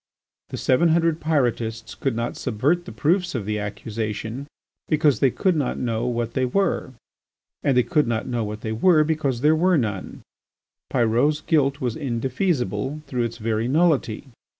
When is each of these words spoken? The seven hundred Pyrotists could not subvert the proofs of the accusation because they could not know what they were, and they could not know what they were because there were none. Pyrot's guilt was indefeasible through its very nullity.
The 0.49 0.57
seven 0.57 0.89
hundred 0.89 1.19
Pyrotists 1.21 1.93
could 1.93 2.15
not 2.15 2.35
subvert 2.35 2.85
the 2.85 2.91
proofs 2.91 3.35
of 3.35 3.45
the 3.45 3.59
accusation 3.59 4.47
because 4.89 5.19
they 5.19 5.29
could 5.29 5.55
not 5.55 5.77
know 5.77 6.07
what 6.07 6.33
they 6.33 6.43
were, 6.43 6.93
and 7.61 7.77
they 7.77 7.83
could 7.83 8.07
not 8.07 8.25
know 8.25 8.43
what 8.43 8.61
they 8.61 8.71
were 8.71 9.03
because 9.03 9.41
there 9.41 9.55
were 9.55 9.77
none. 9.77 10.23
Pyrot's 10.89 11.41
guilt 11.41 11.81
was 11.81 11.95
indefeasible 11.95 13.03
through 13.05 13.25
its 13.25 13.37
very 13.37 13.67
nullity. 13.67 14.25